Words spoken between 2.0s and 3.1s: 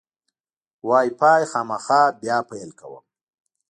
بیا پیل کوم.